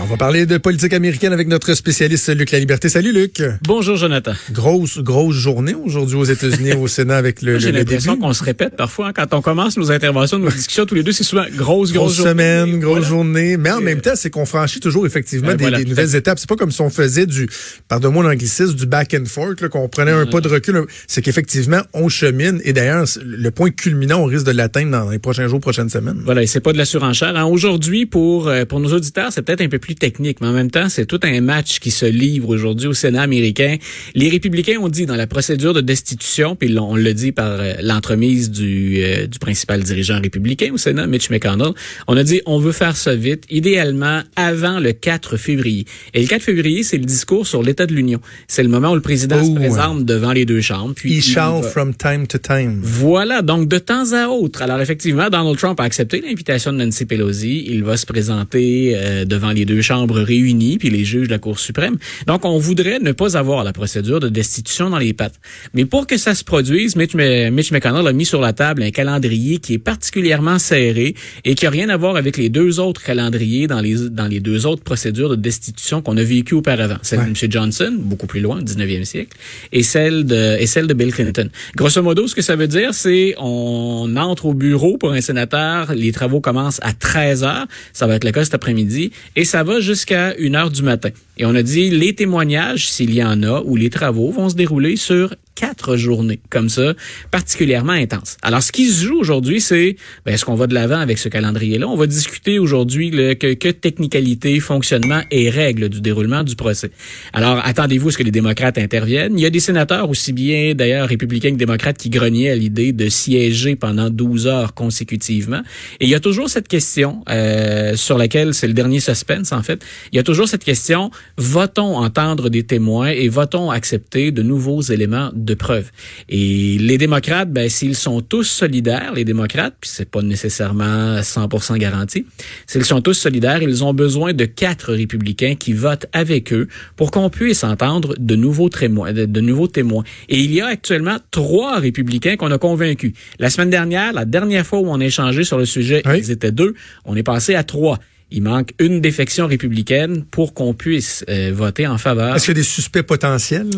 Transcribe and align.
On 0.00 0.04
va 0.04 0.16
parler 0.16 0.46
de 0.46 0.58
politique 0.58 0.92
américaine 0.92 1.32
avec 1.32 1.48
notre 1.48 1.74
spécialiste 1.74 2.28
Luc 2.34 2.52
La 2.52 2.60
Liberté. 2.60 2.88
Salut 2.88 3.12
Luc. 3.12 3.42
Bonjour 3.64 3.96
Jonathan. 3.96 4.32
Grosse, 4.52 4.98
grosse 5.00 5.34
journée 5.34 5.74
aujourd'hui 5.74 6.16
aux 6.16 6.24
États-Unis, 6.24 6.74
au 6.74 6.86
Sénat 6.86 7.16
avec 7.16 7.42
le, 7.42 7.58
J'ai 7.58 7.72
l'impression 7.72 8.16
qu'on 8.16 8.32
se 8.32 8.44
répète 8.44 8.76
parfois 8.76 9.08
hein, 9.08 9.12
quand 9.14 9.34
on 9.34 9.42
commence 9.42 9.76
nos 9.76 9.90
interventions, 9.90 10.38
nos 10.38 10.50
discussions 10.50 10.86
tous 10.86 10.94
les 10.94 11.02
deux, 11.02 11.10
c'est 11.12 11.24
souvent 11.24 11.42
grosse, 11.56 11.92
grosse, 11.92 11.92
Grosse 11.92 12.16
journée. 12.16 12.30
semaine, 12.30 12.78
grosse 12.78 12.92
Voilà. 12.98 13.08
journée. 13.08 13.56
Mais 13.56 13.70
en 13.72 13.80
même 13.80 14.00
temps, 14.00 14.12
c'est 14.14 14.30
qu'on 14.30 14.46
franchit 14.46 14.78
toujours 14.80 15.04
effectivement 15.04 15.48
Ben 15.48 15.56
des, 15.56 15.64
voilà, 15.64 15.82
nouvelles 15.82 16.14
étapes. 16.14 16.38
C'est 16.38 16.48
pas 16.48 16.56
comme 16.56 16.70
si 16.70 16.80
on 16.80 16.90
faisait 16.90 17.26
du, 17.26 17.48
pardonne-moi 17.88 18.22
l'anglicisme, 18.22 18.74
du 18.74 18.86
back 18.86 19.14
and 19.20 19.26
forth, 19.26 19.66
qu'on 19.68 19.88
prenait 19.88 20.12
un 20.12 20.26
pas 20.26 20.40
de 20.40 20.48
recul. 20.48 20.84
C'est 21.08 21.22
qu'effectivement, 21.22 21.80
on 21.92 22.08
chemine. 22.08 22.60
Et 22.64 22.72
d'ailleurs, 22.72 23.04
le 23.24 23.50
point 23.50 23.70
culminant, 23.70 24.20
on 24.20 24.26
risque 24.26 24.46
de 24.46 24.52
l'atteindre 24.52 24.92
dans 24.92 25.10
les 25.10 25.18
prochains 25.18 25.48
jours, 25.48 25.60
prochaines 25.60 25.90
semaines. 25.90 26.20
Voilà, 26.24 26.42
et 26.42 26.46
c'est 26.46 26.60
pas 26.60 26.72
de 26.72 26.78
la 26.78 26.84
surenchère. 26.84 27.36
hein. 27.36 27.44
Aujourd'hui, 27.46 28.06
pour 28.06 28.48
euh, 28.48 28.64
pour 28.64 28.78
nos 28.80 28.92
auditeurs, 28.92 29.32
c'est 29.32 29.42
peut-être 29.42 29.60
un 29.60 29.68
peu 29.68 29.78
plus 29.78 29.87
technique, 29.94 30.40
mais 30.40 30.46
en 30.48 30.52
même 30.52 30.70
temps, 30.70 30.88
c'est 30.88 31.06
tout 31.06 31.20
un 31.22 31.40
match 31.40 31.78
qui 31.80 31.90
se 31.90 32.06
livre 32.06 32.48
aujourd'hui 32.48 32.86
au 32.88 32.94
Sénat 32.94 33.22
américain. 33.22 33.76
Les 34.14 34.28
républicains 34.28 34.78
ont 34.80 34.88
dit 34.88 35.06
dans 35.06 35.16
la 35.16 35.26
procédure 35.26 35.74
de 35.74 35.80
destitution, 35.80 36.56
puis 36.56 36.76
on 36.78 36.96
l'a 36.96 37.12
dit 37.12 37.32
par 37.32 37.60
euh, 37.60 37.74
l'entremise 37.82 38.50
du 38.50 38.98
euh, 39.02 39.26
du 39.26 39.38
principal 39.38 39.82
dirigeant 39.82 40.20
républicain 40.20 40.70
au 40.72 40.76
Sénat, 40.78 41.06
Mitch 41.06 41.30
McConnell, 41.30 41.72
on 42.06 42.16
a 42.16 42.24
dit 42.24 42.40
on 42.46 42.58
veut 42.58 42.72
faire 42.72 42.96
ça 42.96 43.14
vite, 43.14 43.44
idéalement 43.50 44.22
avant 44.36 44.78
le 44.80 44.92
4 44.92 45.36
février. 45.36 45.84
Et 46.14 46.20
le 46.22 46.26
4 46.28 46.42
février, 46.42 46.82
c'est 46.82 46.98
le 46.98 47.04
discours 47.04 47.46
sur 47.46 47.62
l'état 47.62 47.86
de 47.86 47.94
l'Union. 47.94 48.20
C'est 48.48 48.62
le 48.62 48.68
moment 48.68 48.92
où 48.92 48.94
le 48.94 49.00
président 49.00 49.42
se 49.44 49.50
Oh, 49.50 49.54
présente 49.54 50.04
devant 50.04 50.32
les 50.32 50.44
deux 50.44 50.60
chambres. 50.60 50.94
Puis 50.94 51.14
il 51.18 51.34
va- 51.34 51.62
from 51.62 51.94
time 51.94 52.26
to 52.26 52.38
time. 52.38 52.80
voilà, 52.82 53.42
donc 53.42 53.68
de 53.68 53.78
temps 53.78 54.12
à 54.12 54.28
autre. 54.28 54.62
Alors 54.62 54.80
effectivement, 54.80 55.28
Donald 55.30 55.56
Trump 55.58 55.80
a 55.80 55.84
accepté 55.84 56.20
l'invitation 56.20 56.72
de 56.72 56.78
Nancy 56.84 57.04
Pelosi. 57.06 57.64
Il 57.68 57.84
va 57.84 57.96
se 57.96 58.06
présenter 58.06 58.92
euh, 58.94 59.24
devant 59.24 59.50
les 59.52 59.64
deux 59.64 59.77
chambres 59.82 60.20
réunies, 60.20 60.78
puis 60.78 60.90
les 60.90 61.04
juges 61.04 61.26
de 61.26 61.32
la 61.32 61.38
Cour 61.38 61.58
suprême. 61.58 61.96
Donc 62.26 62.44
on 62.44 62.58
voudrait 62.58 62.98
ne 62.98 63.12
pas 63.12 63.36
avoir 63.36 63.64
la 63.64 63.72
procédure 63.72 64.20
de 64.20 64.28
destitution 64.28 64.90
dans 64.90 64.98
les 64.98 65.12
pattes. 65.12 65.40
Mais 65.74 65.84
pour 65.84 66.06
que 66.06 66.16
ça 66.16 66.34
se 66.34 66.44
produise, 66.44 66.96
Mitch, 66.96 67.14
McConnell 67.14 68.06
a 68.06 68.12
mis 68.12 68.24
sur 68.24 68.40
la 68.40 68.52
table 68.52 68.82
un 68.82 68.90
calendrier 68.90 69.58
qui 69.58 69.74
est 69.74 69.78
particulièrement 69.78 70.58
serré 70.58 71.14
et 71.44 71.54
qui 71.54 71.66
a 71.66 71.70
rien 71.70 71.88
à 71.88 71.96
voir 71.96 72.16
avec 72.16 72.36
les 72.36 72.48
deux 72.48 72.80
autres 72.80 73.02
calendriers 73.02 73.66
dans 73.66 73.80
les 73.80 74.08
dans 74.10 74.26
les 74.26 74.40
deux 74.40 74.66
autres 74.66 74.82
procédures 74.82 75.30
de 75.30 75.36
destitution 75.36 76.02
qu'on 76.02 76.16
a 76.16 76.22
vécues 76.22 76.54
auparavant. 76.54 76.98
Celle 77.02 77.20
de 77.20 77.24
M. 77.24 77.34
Johnson, 77.50 77.96
beaucoup 77.98 78.26
plus 78.26 78.40
loin, 78.40 78.58
au 78.58 78.62
19e 78.62 79.04
siècle, 79.04 79.36
et 79.72 79.82
celle 79.82 80.24
de 80.24 80.56
et 80.58 80.66
celle 80.66 80.86
de 80.86 80.94
Bill 80.94 81.12
Clinton. 81.12 81.48
Grosso 81.76 82.02
modo, 82.02 82.26
ce 82.26 82.34
que 82.34 82.42
ça 82.42 82.56
veut 82.56 82.68
dire, 82.68 82.94
c'est 82.94 83.34
on 83.38 84.16
entre 84.16 84.46
au 84.46 84.54
bureau 84.54 84.96
pour 84.98 85.12
un 85.12 85.20
sénateur, 85.20 85.94
les 85.94 86.12
travaux 86.12 86.40
commencent 86.40 86.80
à 86.82 86.92
13 86.92 87.44
heures, 87.44 87.66
ça 87.92 88.06
va 88.06 88.14
être 88.16 88.24
le 88.24 88.32
cas 88.32 88.44
cet 88.44 88.54
après-midi, 88.54 89.12
et 89.36 89.44
ça 89.44 89.62
va 89.62 89.67
jusqu'à 89.80 90.34
1 90.38 90.54
heure 90.54 90.70
du 90.70 90.82
matin. 90.82 91.10
Et 91.36 91.46
on 91.46 91.54
a 91.54 91.62
dit 91.62 91.90
les 91.90 92.14
témoignages, 92.14 92.90
s'il 92.90 93.14
y 93.14 93.22
en 93.22 93.42
a, 93.42 93.62
ou 93.64 93.76
les 93.76 93.90
travaux 93.90 94.30
vont 94.30 94.48
se 94.48 94.54
dérouler 94.56 94.96
sur 94.96 95.34
quatre 95.58 95.96
journées, 95.96 96.38
comme 96.50 96.68
ça, 96.68 96.94
particulièrement 97.32 97.92
intenses. 97.92 98.36
Alors, 98.42 98.62
ce 98.62 98.70
qui 98.70 98.86
se 98.86 99.04
joue 99.04 99.18
aujourd'hui, 99.18 99.60
c'est 99.60 99.96
ben, 100.24 100.32
est-ce 100.32 100.44
qu'on 100.44 100.54
va 100.54 100.68
de 100.68 100.74
l'avant 100.74 101.00
avec 101.00 101.18
ce 101.18 101.28
calendrier-là? 101.28 101.88
On 101.88 101.96
va 101.96 102.06
discuter 102.06 102.60
aujourd'hui 102.60 103.10
que, 103.10 103.54
que 103.54 103.68
technicalité, 103.68 104.60
fonctionnement 104.60 105.20
et 105.32 105.50
règles 105.50 105.88
du 105.88 106.00
déroulement 106.00 106.44
du 106.44 106.54
procès. 106.54 106.92
Alors, 107.32 107.60
attendez-vous 107.64 108.10
à 108.10 108.12
ce 108.12 108.18
que 108.18 108.22
les 108.22 108.30
démocrates 108.30 108.78
interviennent. 108.78 109.36
Il 109.36 109.42
y 109.42 109.46
a 109.46 109.50
des 109.50 109.58
sénateurs, 109.58 110.08
aussi 110.08 110.32
bien 110.32 110.74
d'ailleurs 110.76 111.08
républicains 111.08 111.50
que 111.50 111.56
démocrates, 111.56 111.98
qui 111.98 112.08
grognaient 112.08 112.50
à 112.50 112.54
l'idée 112.54 112.92
de 112.92 113.08
siéger 113.08 113.74
pendant 113.74 114.10
12 114.10 114.46
heures 114.46 114.74
consécutivement. 114.74 115.62
Et 115.98 116.04
il 116.04 116.10
y 116.10 116.14
a 116.14 116.20
toujours 116.20 116.48
cette 116.48 116.68
question 116.68 117.24
euh, 117.28 117.96
sur 117.96 118.16
laquelle 118.16 118.54
c'est 118.54 118.68
le 118.68 118.74
dernier 118.74 119.00
suspense, 119.00 119.50
en 119.50 119.64
fait. 119.64 119.84
Il 120.12 120.16
y 120.16 120.18
a 120.20 120.22
toujours 120.22 120.46
cette 120.46 120.64
question, 120.64 121.10
va-t-on 121.36 121.96
entendre 121.96 122.48
des 122.48 122.62
témoins 122.62 123.08
et 123.08 123.28
va-t-on 123.28 123.72
accepter 123.72 124.30
de 124.30 124.42
nouveaux 124.42 124.82
éléments 124.82 125.30
preuve? 125.54 125.90
Et 126.28 126.76
les 126.78 126.98
démocrates, 126.98 127.52
ben, 127.52 127.68
s'ils 127.68 127.96
sont 127.96 128.20
tous 128.20 128.44
solidaires, 128.44 129.12
les 129.14 129.24
démocrates, 129.24 129.74
puis 129.80 129.90
c'est 129.92 130.10
pas 130.10 130.22
nécessairement 130.22 131.20
100% 131.20 131.78
garanti, 131.78 132.26
s'ils 132.66 132.84
sont 132.84 133.00
tous 133.00 133.14
solidaires, 133.14 133.62
ils 133.62 133.84
ont 133.84 133.94
besoin 133.94 134.32
de 134.32 134.44
quatre 134.44 134.92
républicains 134.92 135.54
qui 135.54 135.72
votent 135.72 136.06
avec 136.12 136.52
eux 136.52 136.68
pour 136.96 137.10
qu'on 137.10 137.30
puisse 137.30 137.64
entendre 137.64 138.14
de 138.18 138.36
nouveaux 138.36 138.68
témoins, 138.68 139.12
de, 139.12 139.24
de 139.26 139.40
nouveaux 139.40 139.68
témoins. 139.68 140.04
Et 140.28 140.38
il 140.38 140.52
y 140.52 140.60
a 140.60 140.66
actuellement 140.66 141.16
trois 141.30 141.78
républicains 141.78 142.36
qu'on 142.36 142.50
a 142.50 142.58
convaincus. 142.58 143.12
La 143.38 143.50
semaine 143.50 143.70
dernière, 143.70 144.12
la 144.12 144.24
dernière 144.24 144.66
fois 144.66 144.78
où 144.80 144.88
on 144.88 145.00
a 145.00 145.04
échangé 145.04 145.44
sur 145.44 145.58
le 145.58 145.64
sujet, 145.66 146.02
Oui. 146.06 146.18
ils 146.18 146.30
étaient 146.30 146.52
deux. 146.52 146.74
On 147.04 147.16
est 147.16 147.22
passé 147.22 147.54
à 147.54 147.64
trois. 147.64 147.98
Il 148.30 148.42
manque 148.42 148.72
une 148.78 149.00
défection 149.00 149.46
républicaine 149.46 150.24
pour 150.30 150.52
qu'on 150.54 150.74
puisse 150.74 151.24
euh, 151.28 151.50
voter 151.54 151.86
en 151.86 151.98
faveur. 151.98 152.36
Est-ce 152.36 152.44
qu'il 152.46 152.54
y 152.54 152.58
a 152.58 152.62
des 152.62 152.66
suspects 152.66 153.02
potentiels? 153.02 153.68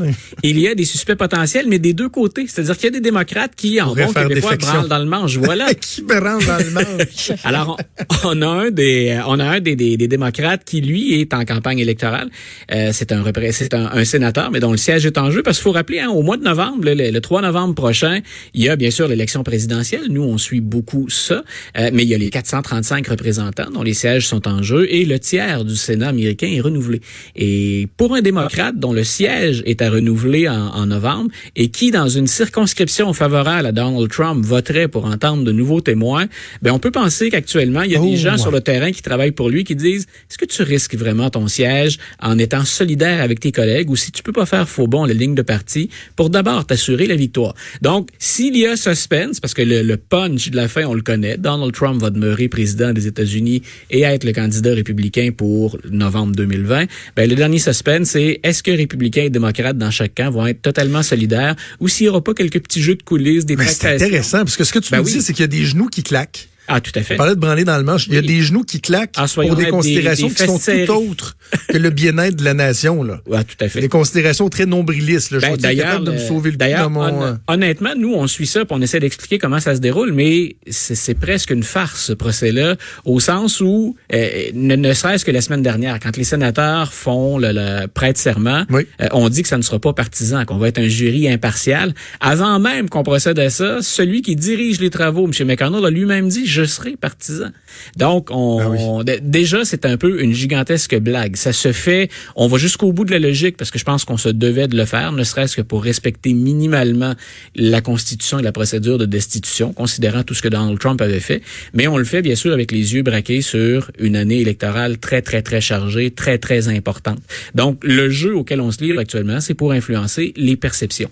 Il 0.43 0.59
y 0.59 0.67
a 0.67 0.75
des 0.75 0.85
suspects 0.85 1.15
potentiels, 1.15 1.67
mais 1.69 1.79
des 1.79 1.93
deux 1.93 2.09
côtés. 2.09 2.47
C'est-à-dire 2.49 2.77
qu'il 2.77 2.85
y 2.85 2.89
a 2.89 2.91
des 2.91 3.01
démocrates 3.01 3.53
qui, 3.57 3.81
en 3.81 3.95
bon 3.95 4.13
québécois, 4.13 4.57
branlent 4.57 4.89
dans 4.89 4.99
le 4.99 5.05
manche. 5.05 5.37
Voilà. 5.37 5.73
qui 5.81 6.03
me 6.03 6.21
dans 6.21 6.59
le 6.59 6.71
manche? 6.71 7.33
Alors, 7.45 7.77
on, 8.25 8.41
on 8.41 8.43
a 8.43 8.47
un 8.47 8.71
des, 8.71 9.21
on 9.27 9.39
a 9.39 9.45
un 9.45 9.61
des, 9.61 9.77
des, 9.77 9.97
des 9.97 10.09
démocrates 10.09 10.65
qui 10.65 10.81
lui 10.81 11.21
est 11.21 11.33
en 11.35 11.45
campagne 11.45 11.79
électorale. 11.79 12.29
Euh, 12.73 12.91
c'est 12.93 13.13
un, 13.13 13.25
c'est 13.53 13.75
un, 13.75 13.87
un 13.93 14.05
sénateur, 14.05 14.51
mais 14.51 14.61
dont 14.61 14.73
le 14.73 14.77
siège 14.79 15.07
est 15.07 15.19
en 15.19 15.31
jeu. 15.31 15.43
Parce 15.43 15.59
qu'il 15.59 15.65
faut 15.65 15.73
rappeler, 15.73 16.01
hein, 16.01 16.09
au 16.09 16.23
mois 16.23 16.37
de 16.37 16.45
novembre, 16.45 16.85
le, 16.85 16.95
le 17.11 17.21
3 17.21 17.43
novembre 17.43 17.75
prochain, 17.75 18.21
il 18.55 18.63
y 18.63 18.69
a 18.69 18.77
bien 18.77 18.91
sûr 18.91 19.07
l'élection 19.09 19.43
présidentielle. 19.45 20.07
Nous, 20.11 20.23
on 20.23 20.39
suit 20.39 20.61
beaucoup 20.61 21.09
ça, 21.09 21.43
Euh, 21.79 21.91
mais 21.93 22.03
il 22.03 22.09
y 22.09 22.15
a 22.15 22.19
les 22.19 22.31
435 22.31 23.07
représentants 23.09 23.71
dont 23.73 23.83
les 23.83 23.95
sièges 23.95 24.27
sont 24.27 24.40
en 24.47 24.63
jeu 24.63 24.87
et 24.93 25.05
le 25.05 25.19
tiers 25.19 25.65
du 25.65 25.77
Sénat 25.77 26.09
américain 26.09 26.49
est 26.49 26.61
renouvelé. 26.61 27.01
Et 27.37 27.89
pour 27.97 28.15
un 28.15 28.23
démocrate 28.23 28.79
dont 28.79 28.93
le 28.93 29.05
siège 29.05 29.63
est 29.67 29.83
à 29.83 29.91
renouveler 29.91 30.49
en, 30.49 30.69
en 30.69 30.87
novembre 30.87 31.31
et 31.57 31.69
qui, 31.69 31.91
dans 31.91 32.09
une 32.09 32.27
circonscription 32.27 33.13
favorable 33.13 33.67
à 33.67 33.73
Donald 33.73 34.11
Trump, 34.11 34.45
voterait 34.45 34.89
pour 34.89 35.05
entendre 35.07 35.45
de 35.45 35.53
nouveaux 35.53 35.81
témoins, 35.81 36.27
ben 36.63 36.73
on 36.73 36.79
peut 36.79 36.91
penser 36.91 37.31
qu'actuellement, 37.31 37.83
il 37.83 37.93
y 37.93 37.97
a 37.97 38.01
Oh, 38.01 38.07
des 38.07 38.17
gens 38.17 38.33
ouais. 38.33 38.39
sur 38.39 38.51
le 38.51 38.61
terrain 38.63 38.93
qui 38.93 39.03
travaillent 39.03 39.31
pour 39.33 39.51
lui 39.51 39.63
qui 39.65 39.77
disent 39.77 40.07
est-ce 40.31 40.39
que 40.39 40.47
tu 40.47 40.63
risques 40.63 40.95
vraiment 40.95 41.29
ton 41.29 41.49
siège 41.49 41.99
en 42.21 42.39
étant 42.39 42.65
solidaire 42.65 43.21
avec 43.23 43.41
tes 43.41 43.53
collègues 43.53 43.91
ou 43.91 43.97
si 43.97 44.11
tu 44.11 44.23
peux 44.23 44.33
pas 44.33 44.47
faire 44.47 44.67
faux 44.69 44.87
bon 44.87 45.05
la 45.05 45.13
ligne 45.13 45.35
de 45.35 45.43
parti 45.43 45.91
pour 46.17 46.31
d'abord 46.31 46.65
t'assurer 46.67 47.07
la 47.07 47.17
victoire? 47.17 47.55
Donc, 47.83 48.09
s'il 48.19 48.57
y 48.57 48.67
a 48.67 48.77
suspense, 48.77 49.39
parce 49.39 49.53
que 49.53 49.63
le, 49.63 49.83
le 49.83 49.97
punch 49.99 50.51
de 50.51 50.57
la 50.57 50.67
fin, 50.69 50.85
on 50.87 50.95
le 50.95 51.03
connaît, 51.03 51.37
Donald 51.37 51.73
Trump 51.75 52.01
va 52.01 52.09
demeurer 52.11 52.49
président 52.49 52.93
des 52.93 53.07
États-Unis 53.07 53.63
et 53.91 54.01
être 54.03 54.25
le 54.25 54.30
candidat 54.33 54.75
républicain 54.75 55.31
pour 55.37 55.79
novembre 55.91 56.35
2020, 56.37 56.87
ben, 57.17 57.29
le 57.29 57.37
dernier 57.37 57.59
suspense, 57.59 58.11
c'est 58.11 58.41
est-ce 58.43 58.63
que 58.63 58.71
républicains 58.71 59.23
et 59.23 59.31
démocrates 59.31 59.79
dans 59.79 59.91
chaque 59.91 60.15
camp 60.15 60.31
vont 60.31 60.47
être 60.47 60.63
totalement 60.63 61.03
solidaires 61.03 61.57
ou 61.81 61.89
s'il 61.89 62.07
y 62.07 62.09
aura 62.09 62.23
pas 62.23 62.35
quelques 62.35 62.61
petits 62.61 62.83
jeux 62.83 62.97
de 62.97 63.03
coulisses, 63.03 63.47
des 63.47 63.57
Mais 63.57 63.67
c'est 63.67 63.95
intéressant, 63.95 64.39
parce 64.39 64.57
que 64.57 64.65
ce 64.65 64.73
que 64.73 64.79
tu 64.79 64.91
Ben 64.91 64.99
nous 64.99 65.05
oui. 65.05 65.13
dis, 65.13 65.23
c'est 65.23 65.33
qu'il 65.33 65.43
y 65.43 65.45
a 65.45 65.49
des 65.49 65.65
genoux 65.65 65.89
qui 65.89 66.03
claquent. 66.03 66.50
Ah, 66.73 66.81
tout 66.81 66.93
à 66.95 67.03
fait. 67.03 67.15
On 67.15 67.17
parlait 67.19 67.35
de 67.35 67.41
branler 67.41 67.65
dans 67.65 67.77
le 67.77 67.83
manche. 67.85 68.07
Il 68.07 68.15
y 68.15 68.19
a 68.19 68.23
des 68.23 68.41
genoux 68.43 68.63
qui 68.63 68.81
claquent 68.81 69.15
Ah, 69.17 69.27
pour 69.33 69.57
des 69.57 69.67
considérations 69.67 70.29
des 70.29 70.35
qui 70.35 70.45
sont 70.45 70.59
tout 70.87 70.93
autres 70.93 71.37
que 71.69 71.77
le 71.79 71.91
bien-être 71.91 72.37
de 72.37 72.45
la 72.45 72.55
nation. 72.55 73.03
Là. 73.03 73.21
Ah, 73.33 73.45
tout 73.45 73.57
à 73.61 73.69
fait. 73.69 73.81
Des 73.81 73.89
considérations 73.89 74.49
très 74.49 74.67
nombrilistes. 74.67 75.33
Là. 75.33 75.39
Je 75.41 75.47
Ben, 75.47 75.59
suis 75.71 75.77
capable 75.79 76.07
de 76.07 76.11
me 76.13 76.17
le- 76.17 76.23
sauver 76.23 76.51
le 76.53 76.57
dans 76.57 76.91
mon... 76.91 77.01
hon- 77.03 77.23
euh, 77.25 77.33
honnêtement, 77.49 77.91
nous, 77.97 78.15
on 78.15 78.27
suit 78.27 78.47
ça, 78.47 78.65
puis 78.65 78.77
on 78.79 78.81
essaie 78.83 79.01
d'expliquer 79.01 79.39
comment 79.39 79.61
ça 79.61 79.75
se 79.75 79.81
déroule, 79.81 80.13
mais 80.13 80.57
c'est 80.71 81.15
presque 81.19 81.51
une 81.51 81.63
farce, 81.63 82.05
ce 82.05 82.13
procès-là, 82.13 82.77
au 83.05 83.19
sens 83.21 83.61
où, 83.61 83.97
euh, 84.13 84.29
ne, 84.55 84.77
ne 84.77 84.93
serait-ce 84.93 85.25
que 85.25 85.31
la 85.31 85.41
semaine 85.41 85.63
dernière, 85.63 85.99
quand 86.01 86.17
les 86.17 86.25
sénateurs 86.25 86.93
font 86.93 87.39
le, 87.39 87.49
le 87.53 87.87
prêt 87.87 88.13
de 88.13 88.19
serment, 88.19 88.65
Oui. 88.71 88.87
euh, 89.01 89.07
on 89.13 89.29
dit 89.29 89.43
que 89.43 89.49
ça 89.49 89.57
ne 89.59 89.63
sera 89.63 89.79
pas 89.79 89.93
partisan, 89.93 90.45
qu'on 90.45 90.59
va 90.59 90.69
être 90.69 90.79
un 90.79 90.89
jury 90.89 91.29
impartial. 91.29 91.95
Avant 92.21 92.59
même 92.61 92.89
qu'on 92.89 93.03
procède 93.03 93.39
à 93.39 93.51
ça, 93.51 93.79
celui 93.83 94.23
qui 94.23 94.37
dirige 94.37 94.81
les 94.81 94.91
travaux, 94.91 95.27
M. 95.27 95.47
McConnell, 95.47 95.85
a 95.85 95.91
lui-même 95.91 96.29
dit, 96.29 96.47
je 96.65 96.71
serai 96.71 96.97
partisan. 96.97 97.51
Donc, 97.97 98.29
on, 98.31 99.01
Ah 99.01 99.13
déjà, 99.21 99.65
c'est 99.65 99.85
un 99.87 99.97
peu 99.97 100.23
une 100.23 100.33
gigantesque 100.33 100.97
blague. 100.99 101.37
Ça 101.37 101.53
se 101.53 101.73
fait, 101.73 102.11
on 102.37 102.47
va 102.47 102.59
jusqu'au 102.59 102.93
bout 102.93 103.05
de 103.05 103.11
la 103.11 103.19
logique 103.19 103.57
parce 103.57 103.71
que 103.71 103.79
je 103.79 103.85
pense 103.85 104.05
qu'on 104.05 104.17
se 104.17 104.29
devait 104.29 104.69
de 104.69 104.77
le 104.77 104.85
faire, 104.85 105.13
ne 105.13 105.25
serait-ce 105.25 105.57
que 105.57 105.63
pour 105.63 105.83
respecter 105.83 106.33
minimalement 106.33 107.15
la 107.55 107.81
Constitution 107.81 108.39
et 108.39 108.43
la 108.43 108.53
procédure 108.53 108.99
de 108.99 109.07
destitution, 109.07 109.73
considérant 109.73 110.23
tout 110.23 110.35
ce 110.35 110.43
que 110.43 110.49
Donald 110.49 110.79
Trump 110.79 111.01
avait 111.01 111.21
fait. 111.21 111.43
Mais 111.75 111.87
on 111.87 111.97
le 111.97 112.05
fait, 112.05 112.23
bien 112.23 112.35
sûr, 112.35 112.53
avec 112.53 112.73
les 112.73 112.95
yeux 112.95 113.03
braqués 113.03 113.43
sur 113.43 113.91
une 113.99 114.17
année 114.17 114.41
électorale 114.41 114.99
très, 114.99 115.23
très, 115.23 115.43
très 115.43 115.61
chargée, 115.61 116.11
très, 116.11 116.39
très 116.39 116.69
importante. 116.69 117.19
Donc, 117.55 117.79
le 117.83 118.11
jeu 118.11 118.35
auquel 118.35 118.61
on 118.61 118.71
se 118.71 118.83
livre 118.83 118.99
actuellement, 119.01 119.41
c'est 119.41 119.55
pour 119.55 119.73
influencer 119.73 120.33
les 120.37 120.57
perceptions. 120.57 121.11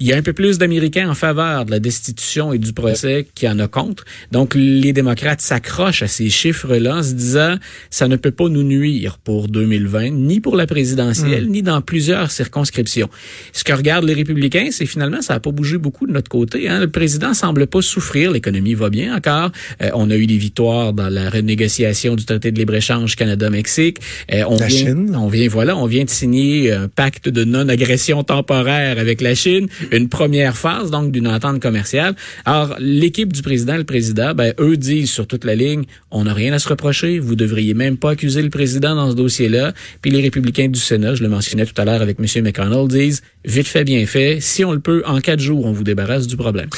Il 0.00 0.06
y 0.06 0.12
a 0.12 0.16
un 0.16 0.22
peu 0.22 0.32
plus 0.32 0.58
d'Américains 0.58 1.08
en 1.08 1.14
faveur 1.14 1.64
de 1.64 1.70
la 1.70 1.78
destitution 1.78 2.52
et 2.52 2.58
du 2.58 2.72
procès 2.72 3.26
qui 3.34 3.48
en 3.48 3.58
a 3.58 3.68
contre. 3.68 4.04
Donc, 4.32 4.54
les 4.54 4.89
démocrates 4.92 5.40
s'accrochent 5.40 6.02
à 6.02 6.08
ces 6.08 6.28
chiffres-là 6.28 6.96
en 6.96 7.02
se 7.02 7.12
disant, 7.12 7.56
ça 7.90 8.08
ne 8.08 8.16
peut 8.16 8.30
pas 8.30 8.48
nous 8.48 8.62
nuire 8.62 9.18
pour 9.18 9.48
2020, 9.48 10.10
ni 10.10 10.40
pour 10.40 10.56
la 10.56 10.66
présidentielle, 10.66 11.48
ni 11.48 11.62
dans 11.62 11.80
plusieurs 11.80 12.30
circonscriptions. 12.30 13.08
Ce 13.52 13.64
que 13.64 13.72
regardent 13.72 14.04
les 14.04 14.14
républicains, 14.14 14.68
c'est 14.70 14.86
finalement, 14.86 15.22
ça 15.22 15.34
n'a 15.34 15.40
pas 15.40 15.50
bougé 15.50 15.78
beaucoup 15.78 16.06
de 16.06 16.12
notre 16.12 16.28
côté. 16.28 16.68
Hein. 16.68 16.80
Le 16.80 16.90
président 16.90 17.34
semble 17.34 17.66
pas 17.66 17.82
souffrir, 17.82 18.30
l'économie 18.30 18.74
va 18.74 18.90
bien 18.90 19.16
encore. 19.16 19.50
Euh, 19.82 19.90
on 19.94 20.10
a 20.10 20.16
eu 20.16 20.26
des 20.26 20.36
victoires 20.36 20.92
dans 20.92 21.08
la 21.08 21.30
renégociation 21.30 22.16
du 22.16 22.24
traité 22.24 22.52
de 22.52 22.58
libre-échange 22.58 23.16
Canada-Mexique. 23.16 23.98
Euh, 24.32 24.44
on 24.48 24.56
La 24.56 24.66
vient, 24.66 24.86
Chine. 24.86 25.16
on 25.16 25.28
vient, 25.28 25.48
voilà, 25.48 25.76
on 25.76 25.86
vient 25.86 26.04
de 26.04 26.10
signer 26.10 26.72
un 26.72 26.88
pacte 26.88 27.28
de 27.28 27.44
non-agression 27.44 28.22
temporaire 28.24 28.98
avec 28.98 29.20
la 29.20 29.34
Chine, 29.34 29.68
une 29.92 30.08
première 30.08 30.56
phase 30.56 30.90
donc 30.90 31.12
d'une 31.12 31.28
entente 31.28 31.60
commerciale. 31.60 32.14
Alors 32.44 32.76
l'équipe 32.78 33.32
du 33.32 33.42
président, 33.42 33.76
le 33.76 33.84
président, 33.84 34.34
ben 34.34 34.54
eux 34.58 34.76
disent 34.80 35.10
sur 35.10 35.26
toute 35.26 35.44
la 35.44 35.54
ligne, 35.54 35.84
on 36.10 36.24
n'a 36.24 36.34
rien 36.34 36.52
à 36.52 36.58
se 36.58 36.68
reprocher. 36.68 37.18
Vous 37.18 37.36
devriez 37.36 37.74
même 37.74 37.96
pas 37.96 38.10
accuser 38.10 38.42
le 38.42 38.50
président 38.50 38.96
dans 38.96 39.10
ce 39.10 39.16
dossier-là. 39.16 39.72
Puis 40.02 40.10
les 40.10 40.20
républicains 40.20 40.68
du 40.68 40.80
Sénat, 40.80 41.14
je 41.14 41.22
le 41.22 41.28
mentionnais 41.28 41.66
tout 41.66 41.80
à 41.80 41.84
l'heure 41.84 42.02
avec 42.02 42.18
M. 42.18 42.44
McConnell, 42.44 42.88
disent 42.88 43.22
vite 43.44 43.68
fait, 43.68 43.84
bien 43.84 44.04
fait. 44.06 44.40
Si 44.40 44.64
on 44.64 44.72
le 44.72 44.80
peut, 44.80 45.02
en 45.06 45.20
quatre 45.20 45.40
jours, 45.40 45.66
on 45.66 45.72
vous 45.72 45.84
débarrasse 45.84 46.26
du 46.26 46.36
problème. 46.36 46.68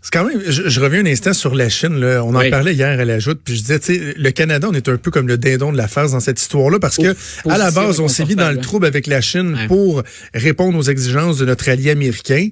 C'est 0.00 0.12
quand 0.12 0.24
même, 0.24 0.40
je, 0.46 0.68
je, 0.68 0.80
reviens 0.80 1.00
un 1.04 1.06
instant 1.06 1.32
sur 1.32 1.56
la 1.56 1.68
Chine. 1.68 1.98
Là. 1.98 2.24
On 2.24 2.32
en 2.34 2.38
Oui. 2.38 2.50
parlait 2.50 2.72
hier 2.72 3.00
à 3.00 3.04
la 3.04 3.18
joute, 3.18 3.40
puis 3.44 3.56
je 3.56 3.60
disais, 3.62 3.78
tu 3.80 3.94
sais, 3.96 4.14
le 4.16 4.30
Canada, 4.30 4.68
on 4.70 4.74
est 4.74 4.88
un 4.88 4.96
peu 4.96 5.10
comme 5.10 5.26
le 5.26 5.36
dindon 5.36 5.72
de 5.72 5.76
la 5.76 5.88
farce 5.88 6.12
dans 6.12 6.20
cette 6.20 6.40
histoire-là, 6.40 6.78
parce 6.78 6.96
que 6.98 7.16
à 7.48 7.58
la 7.58 7.72
base, 7.72 7.98
on 7.98 8.06
s'est 8.06 8.24
mis 8.24 8.36
dans 8.36 8.50
le 8.50 8.58
trouble 8.60 8.86
avec 8.86 9.06
la 9.08 9.20
Chine 9.20 9.54
Ouais. 9.54 9.66
pour 9.66 10.04
répondre 10.34 10.78
aux 10.78 10.82
exigences 10.84 11.38
de 11.38 11.44
notre 11.46 11.68
allié 11.68 11.90
américain. 11.90 12.48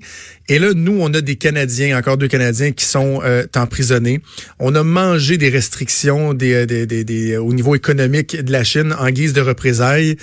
Et 0.48 0.58
là, 0.58 0.72
nous, 0.74 0.98
on 1.00 1.12
a 1.14 1.20
des 1.20 1.36
Canadiens, 1.36 1.96
encore 1.96 2.16
deux 2.18 2.28
Canadiens, 2.28 2.72
qui 2.72 2.84
sont 2.84 3.20
euh, 3.24 3.44
emprisonnés. 3.54 4.20
On 4.58 4.74
a 4.74 4.82
mangé 4.82 5.38
des 5.38 5.48
restrictions 5.48 6.34
des, 6.34 6.52
euh, 6.52 6.66
des, 6.66 6.86
des, 6.86 7.04
des- 7.04 7.36
au 7.36 7.52
niveau 7.54 7.74
économique 7.76 8.36
de 8.42 8.50
la 8.52 8.64
Chine 8.64 8.92
en 8.98 9.08
guise 9.10 9.32
de 9.32 9.40
représailles. 9.40 10.16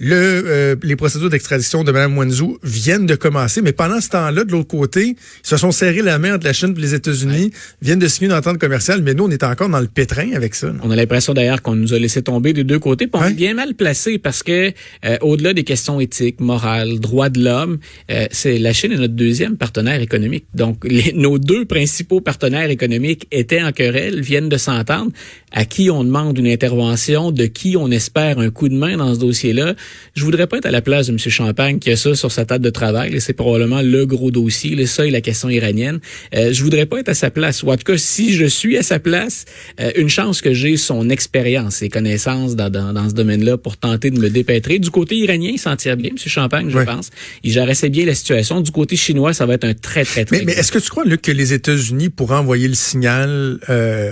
Le, 0.00 0.16
euh, 0.16 0.76
les 0.82 0.96
procédures 0.96 1.30
d'extradition 1.30 1.84
de 1.84 1.92
Mme 1.92 2.16
Wanzhou 2.18 2.58
viennent 2.64 3.06
de 3.06 3.14
commencer, 3.14 3.62
mais 3.62 3.70
pendant 3.72 4.00
ce 4.00 4.08
temps-là, 4.08 4.42
de 4.42 4.50
l'autre 4.50 4.66
côté, 4.66 5.10
ils 5.10 5.16
se 5.46 5.56
sont 5.56 5.70
serrés 5.70 6.02
la 6.02 6.18
main 6.18 6.34
entre 6.34 6.44
la 6.46 6.52
Chine 6.52 6.74
et 6.76 6.80
les 6.80 6.94
États-Unis, 6.94 7.52
viennent 7.82 8.00
de 8.00 8.08
signer 8.08 8.28
une 8.30 8.36
entente 8.36 8.58
commerciale, 8.58 9.00
mais 9.02 9.14
nous, 9.14 9.24
on 9.26 9.30
est 9.30 9.44
encore 9.44 9.68
dans 9.68 9.78
le 9.78 9.86
pétrin 9.86 10.32
avec 10.34 10.56
ça. 10.56 10.72
On 10.82 10.90
a 10.90 10.96
l'impression 10.96 11.34
d'ailleurs 11.34 11.62
qu'on 11.62 11.76
nous 11.76 11.94
a 11.94 11.98
laissé 12.00 12.20
tomber 12.22 12.52
des 12.52 12.64
deux 12.64 12.80
côtés. 12.80 13.06
Puis 13.06 13.20
on 13.20 13.24
Ouais. 13.24 13.30
est 13.30 13.34
bien 13.34 13.54
mal 13.54 13.74
placé 13.74 14.18
parce 14.18 14.42
que 14.42 14.72
euh, 15.04 15.18
au-delà 15.20 15.52
des 15.52 15.62
questions 15.62 16.00
éthiques, 16.00 16.40
morales, 16.40 16.98
droits 16.98 17.28
de 17.28 17.44
l'homme, 17.44 17.78
euh, 18.10 18.26
c'est 18.32 18.58
la 18.58 18.72
Chine 18.72 18.90
est 18.92 18.96
notre 18.96 19.14
deuxième 19.14 19.56
partenaire 19.56 20.00
économique. 20.00 20.46
Donc 20.54 20.84
les- 20.84 21.12
nos 21.12 21.38
deux 21.38 21.64
principaux 21.64 22.20
partenaires 22.20 22.70
économiques 22.70 23.28
étaient 23.30 23.62
en 23.62 23.70
querelle, 23.72 24.20
viennent 24.20 24.48
de 24.48 24.56
s'entendre. 24.56 25.12
À 25.54 25.66
qui 25.66 25.90
on 25.90 26.02
demande 26.02 26.38
une 26.38 26.46
intervention, 26.46 27.30
de 27.30 27.44
qui 27.44 27.76
on 27.76 27.90
espère 27.90 28.38
un 28.38 28.48
coup 28.50 28.70
de 28.70 28.74
main 28.74 28.96
dans 28.96 29.14
ce 29.14 29.20
dossier-là. 29.20 29.74
Je 30.14 30.24
voudrais 30.24 30.46
pas 30.46 30.58
être 30.58 30.66
à 30.66 30.70
la 30.70 30.82
place 30.82 31.06
de 31.06 31.12
M. 31.12 31.18
Champagne 31.18 31.78
qui 31.78 31.90
a 31.90 31.96
ça 31.96 32.14
sur 32.14 32.30
sa 32.32 32.44
table 32.44 32.64
de 32.64 32.70
travail. 32.70 33.20
C'est 33.20 33.32
probablement 33.32 33.82
le 33.82 34.06
gros 34.06 34.30
dossier, 34.30 34.84
ça 34.86 35.06
et 35.06 35.10
la 35.10 35.20
question 35.20 35.48
iranienne. 35.48 36.00
Euh, 36.34 36.52
je 36.52 36.62
voudrais 36.62 36.86
pas 36.86 36.98
être 37.00 37.08
à 37.08 37.14
sa 37.14 37.30
place. 37.30 37.62
Ou 37.62 37.70
en 37.70 37.76
tout 37.76 37.84
cas, 37.84 37.96
si 37.96 38.34
je 38.34 38.44
suis 38.44 38.76
à 38.76 38.82
sa 38.82 38.98
place, 38.98 39.44
euh, 39.80 39.90
une 39.96 40.08
chance 40.08 40.40
que 40.40 40.52
j'ai 40.54 40.76
son 40.76 41.08
expérience, 41.10 41.76
ses 41.76 41.88
connaissances 41.88 42.56
dans, 42.56 42.70
dans, 42.70 42.92
dans 42.92 43.08
ce 43.08 43.14
domaine-là 43.14 43.56
pour 43.58 43.76
tenter 43.76 44.10
de 44.10 44.18
me 44.18 44.28
dépêtrer. 44.30 44.78
Du 44.78 44.90
côté 44.90 45.16
iranien, 45.16 45.50
il 45.54 45.58
s'en 45.58 45.76
tire 45.76 45.96
bien, 45.96 46.10
M. 46.10 46.16
Champagne, 46.18 46.68
je 46.70 46.76
Ouais. 46.78 46.84
pense. 46.84 47.10
Il 47.44 47.52
gère 47.52 47.68
assez 47.68 47.88
bien 47.88 48.04
la 48.06 48.14
situation. 48.14 48.60
Du 48.60 48.70
côté 48.70 48.96
chinois, 48.96 49.32
ça 49.32 49.46
va 49.46 49.54
être 49.54 49.64
un 49.64 49.74
très, 49.74 50.04
très, 50.04 50.24
très 50.24 50.38
Mais, 50.38 50.44
mais 50.46 50.52
est-ce 50.52 50.72
que 50.72 50.78
tu 50.78 50.88
crois, 50.90 51.04
Luc, 51.04 51.22
que 51.22 51.32
les 51.32 51.52
États-Unis 51.52 52.08
pourraient 52.08 52.36
envoyer 52.36 52.68
le 52.68 52.74
signal 52.74 53.58
euh, 53.68 54.10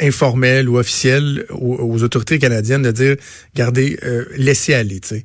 informel 0.00 0.68
ou 0.68 0.78
officiel 0.78 1.44
aux, 1.50 2.02
autorités 2.02 2.38
canadiennes 2.38 2.82
de 2.82 2.90
dire, 2.90 3.16
regardez, 3.54 3.98
euh, 4.04 4.24
laissez 4.36 4.74
aller, 4.74 5.00
tu 5.00 5.08
sais. 5.08 5.24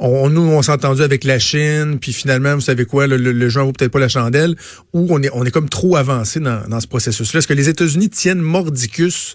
On, 0.00 0.30
nous, 0.30 0.42
on 0.42 0.62
s'est 0.62 0.70
entendu 0.70 1.02
avec 1.02 1.24
la 1.24 1.40
Chine, 1.40 1.98
puis 2.00 2.12
finalement, 2.12 2.54
vous 2.54 2.60
savez 2.60 2.84
quoi, 2.84 3.08
le, 3.08 3.16
le, 3.16 3.32
le 3.32 3.48
vaut 3.48 3.72
peut-être 3.72 3.90
pas 3.90 3.98
la 3.98 4.08
chandelle, 4.08 4.54
ou 4.92 5.08
on 5.10 5.20
est, 5.22 5.30
on 5.32 5.44
est 5.44 5.50
comme 5.50 5.68
trop 5.68 5.96
avancé 5.96 6.38
dans, 6.38 6.68
dans 6.68 6.78
ce 6.78 6.86
processus-là. 6.86 7.38
Est-ce 7.38 7.48
que 7.48 7.54
les 7.54 7.68
États-Unis 7.68 8.08
tiennent 8.08 8.40
mordicus 8.40 9.34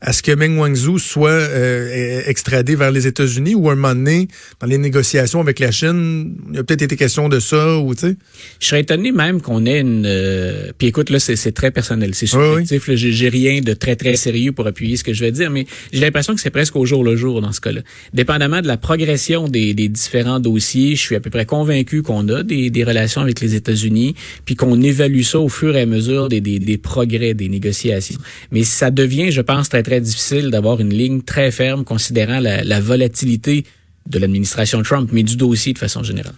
à 0.00 0.12
ce 0.12 0.22
que 0.22 0.32
Meng 0.32 0.56
Wanzhou 0.58 0.98
soit 0.98 1.30
euh, 1.30 2.22
extradé 2.26 2.74
vers 2.74 2.90
les 2.90 3.06
États-Unis 3.06 3.54
ou 3.54 3.68
à 3.68 3.72
un 3.72 3.76
moment 3.76 3.94
donné, 3.94 4.28
dans 4.60 4.66
les 4.66 4.78
négociations 4.78 5.40
avec 5.40 5.58
la 5.58 5.70
Chine, 5.70 6.36
il 6.52 6.58
a 6.58 6.64
peut-être 6.64 6.82
été 6.82 6.96
question 6.96 7.28
de 7.28 7.38
ça, 7.38 7.78
ou 7.78 7.94
tu 7.94 8.00
sais? 8.08 8.16
Je 8.60 8.66
serais 8.68 8.80
étonné 8.80 9.12
même 9.12 9.40
qu'on 9.42 9.66
ait 9.66 9.80
une... 9.80 10.04
euh, 10.06 10.72
Puis 10.78 10.88
écoute, 10.88 11.10
là, 11.10 11.18
c'est 11.20 11.52
très 11.52 11.70
personnel, 11.70 12.14
c'est 12.14 12.34
Oui, 12.34 12.64
subjectif. 12.66 12.88
là, 12.88 12.96
J'ai 12.96 13.12
j'ai 13.12 13.28
rien 13.28 13.60
de 13.60 13.74
très, 13.74 13.96
très 13.96 14.16
sérieux 14.16 14.52
pour 14.52 14.66
appuyer 14.66 14.96
ce 14.96 15.04
que 15.04 15.12
je 15.12 15.22
vais 15.22 15.32
dire, 15.32 15.50
mais 15.50 15.66
j'ai 15.92 16.00
l'impression 16.00 16.34
que 16.34 16.40
c'est 16.40 16.50
presque 16.50 16.76
au 16.76 16.86
jour 16.86 17.04
le 17.04 17.16
jour 17.16 17.42
dans 17.42 17.52
ce 17.52 17.60
cas-là. 17.60 17.82
Dépendamment 18.14 18.62
de 18.62 18.66
la 18.66 18.76
progression 18.78 19.48
des, 19.48 19.74
des 19.74 19.88
différents 19.88 20.40
dossiers, 20.40 20.96
je 20.96 21.00
suis 21.02 21.16
à 21.16 21.20
peu 21.20 21.28
près 21.30 21.44
convaincu 21.44 22.02
qu'on 22.02 22.26
a 22.28 22.42
des, 22.42 22.70
des 22.70 22.84
relations 22.84 23.20
avec 23.20 23.40
les 23.40 23.54
États-Unis, 23.54 24.14
puis 24.46 24.54
qu'on 24.56 24.80
évalue 24.80 25.22
ça 25.22 25.38
au 25.40 25.48
fur 25.48 25.76
et 25.76 25.82
à 25.82 25.86
mesure 25.86 26.28
des, 26.30 26.40
des, 26.40 26.58
des 26.58 26.78
progrès 26.78 27.34
des 27.34 27.48
négociations. 27.48 28.18
Mais 28.50 28.64
ça 28.64 28.90
devient, 28.90 29.30
je 29.30 29.40
pense, 29.42 29.68
très, 29.68 29.82
très 29.82 29.89
difficile 29.98 30.50
d'avoir 30.50 30.78
une 30.78 30.94
ligne 30.94 31.22
très 31.22 31.50
ferme 31.50 31.84
considérant 31.84 32.38
la, 32.38 32.62
la 32.62 32.80
volatilité 32.80 33.64
de 34.06 34.18
l'administration 34.18 34.82
Trump, 34.82 35.10
mais 35.12 35.22
du 35.22 35.36
dossier 35.36 35.72
de 35.72 35.78
façon 35.78 36.02
générale. 36.02 36.34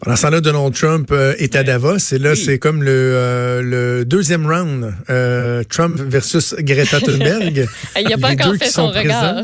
Pendant 0.00 0.16
ce 0.16 0.22
temps-là, 0.22 0.40
Donald 0.42 0.74
Trump 0.74 1.08
euh, 1.10 1.34
est 1.38 1.56
à 1.56 1.62
Davos 1.64 1.96
et 2.12 2.18
là, 2.18 2.32
Oui. 2.32 2.36
c'est 2.36 2.58
comme 2.58 2.82
le, 2.82 2.90
euh, 2.90 3.62
le 3.62 4.04
deuxième 4.04 4.46
round. 4.46 4.92
Euh, 5.08 5.62
Trump 5.68 5.96
versus 5.98 6.54
Greta 6.58 7.00
Thunberg. 7.00 7.66
Il 8.00 8.08
n'a 8.08 8.18
pas 8.18 8.32
encore 8.32 8.56
fait 8.56 8.68
son 8.70 8.88
regard. 8.88 9.36